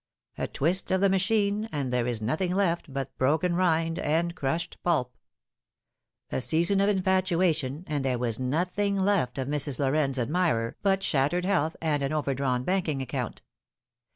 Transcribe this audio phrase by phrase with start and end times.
[0.35, 4.79] A twist of the machine, and there is nothing left but broken rind and crushed
[4.81, 5.15] pulp.
[6.31, 9.77] A season of infatuation, and there was nothing left of Mrs.
[9.77, 13.43] Lorraine's admirer but shattered health and an overdrawn banking account.